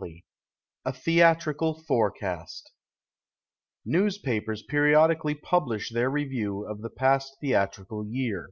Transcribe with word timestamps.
1.'37 0.00 0.22
A 0.84 0.92
THEATRICAL 0.92 1.74
FORECAST 1.82 2.70
Newspapers 3.84 4.62
periodically 4.62 5.34
publish 5.34 5.92
their 5.92 6.08
review 6.08 6.64
of 6.64 6.82
the 6.82 6.90
past 6.90 7.34
theatrieal 7.42 8.06
year. 8.08 8.50